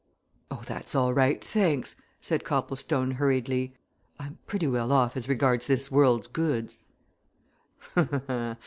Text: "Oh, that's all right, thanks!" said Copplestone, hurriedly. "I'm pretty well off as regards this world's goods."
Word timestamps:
"Oh, 0.49 0.63
that's 0.65 0.95
all 0.95 1.13
right, 1.13 1.45
thanks!" 1.45 1.95
said 2.19 2.43
Copplestone, 2.43 3.11
hurriedly. 3.11 3.75
"I'm 4.19 4.39
pretty 4.47 4.65
well 4.65 4.91
off 4.91 5.15
as 5.15 5.29
regards 5.29 5.67
this 5.67 5.91
world's 5.91 6.25
goods." 6.27 6.79